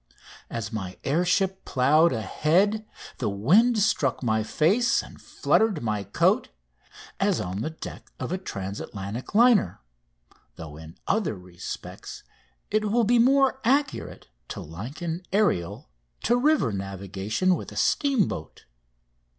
[0.49, 2.87] As my air ship ploughed ahead
[3.19, 6.49] the wind struck my face and fluttered my coat,
[7.19, 9.79] as on the deck of a transatlantic liner,
[10.55, 12.23] though in other respects
[12.71, 15.87] it will be more accurate to liken aerial
[16.23, 18.65] to river navigation with a steamboat.